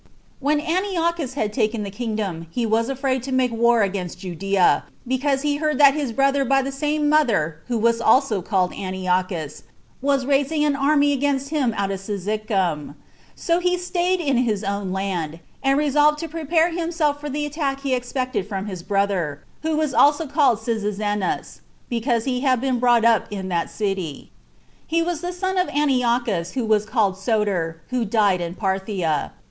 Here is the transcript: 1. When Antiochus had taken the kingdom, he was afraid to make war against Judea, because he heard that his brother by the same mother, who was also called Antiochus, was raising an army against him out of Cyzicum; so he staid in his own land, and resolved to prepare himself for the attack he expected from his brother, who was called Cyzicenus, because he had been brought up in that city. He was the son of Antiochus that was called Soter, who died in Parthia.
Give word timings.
1. 0.39 0.57
When 0.57 0.65
Antiochus 0.65 1.35
had 1.35 1.53
taken 1.53 1.83
the 1.83 1.91
kingdom, 1.91 2.47
he 2.49 2.65
was 2.65 2.89
afraid 2.89 3.21
to 3.21 3.31
make 3.31 3.51
war 3.51 3.83
against 3.83 4.17
Judea, 4.21 4.85
because 5.07 5.43
he 5.43 5.57
heard 5.57 5.77
that 5.79 5.93
his 5.93 6.11
brother 6.11 6.43
by 6.43 6.63
the 6.63 6.71
same 6.71 7.07
mother, 7.07 7.59
who 7.67 7.77
was 7.77 8.01
also 8.01 8.41
called 8.41 8.73
Antiochus, 8.73 9.61
was 10.01 10.25
raising 10.25 10.65
an 10.65 10.75
army 10.75 11.13
against 11.13 11.49
him 11.49 11.71
out 11.77 11.91
of 11.91 11.99
Cyzicum; 11.99 12.95
so 13.35 13.59
he 13.59 13.77
staid 13.77 14.19
in 14.19 14.37
his 14.37 14.63
own 14.63 14.91
land, 14.91 15.39
and 15.61 15.77
resolved 15.77 16.17
to 16.17 16.27
prepare 16.27 16.71
himself 16.71 17.21
for 17.21 17.29
the 17.29 17.45
attack 17.45 17.81
he 17.81 17.93
expected 17.93 18.47
from 18.49 18.65
his 18.65 18.81
brother, 18.81 19.43
who 19.61 19.77
was 19.77 19.93
called 20.33 20.57
Cyzicenus, 20.59 21.61
because 21.89 22.25
he 22.25 22.39
had 22.39 22.59
been 22.59 22.79
brought 22.79 23.05
up 23.05 23.27
in 23.29 23.49
that 23.49 23.69
city. 23.69 24.31
He 24.87 25.03
was 25.03 25.21
the 25.21 25.31
son 25.31 25.59
of 25.59 25.67
Antiochus 25.69 26.53
that 26.53 26.65
was 26.65 26.87
called 26.87 27.19
Soter, 27.19 27.81
who 27.89 28.03
died 28.03 28.41
in 28.41 28.55
Parthia. 28.55 29.33